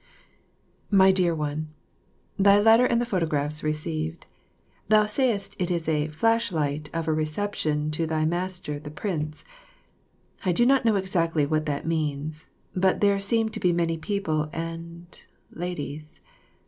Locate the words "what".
11.45-11.67